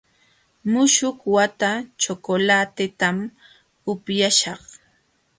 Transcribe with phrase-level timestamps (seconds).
[0.71, 3.17] Muśhuq wata chocolatetam
[3.91, 4.61] upyaśhaq.